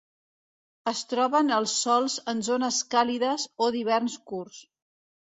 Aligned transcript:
Es 0.91 1.01
troben 1.09 1.51
als 1.57 1.75
sòls 1.81 2.15
en 2.33 2.41
zones 2.47 2.79
càlides 2.93 3.45
o 3.65 3.69
d'hiverns 3.75 4.15
curts. 4.33 4.63